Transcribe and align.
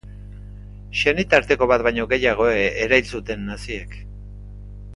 Senitarteko 1.01 1.67
bat 1.73 1.85
baino 1.89 2.07
gehiago 2.15 2.47
erail 2.87 3.07
zuten 3.17 3.45
naziek. 3.51 3.95